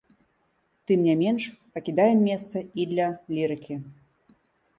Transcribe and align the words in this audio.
Тым 0.91 1.03
не 1.07 1.13
менш, 1.19 1.43
пакідаем 1.75 2.19
месца 2.29 2.57
і 2.85 2.89
для 2.95 3.07
лірыкі. 3.37 3.79